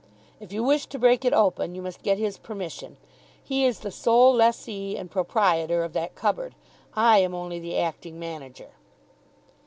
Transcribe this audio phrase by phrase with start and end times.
[0.39, 2.97] If you wish to break it open, you must get his permission.
[3.43, 6.55] He is the sole lessee and proprietor of that cupboard.
[6.95, 8.71] I am only the acting manager."